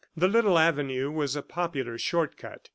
[0.17, 2.69] The little avenue was a popular short cut.